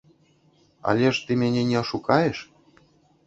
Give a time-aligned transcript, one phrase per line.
[0.93, 2.37] Але ж ты мяне не ашукаеш?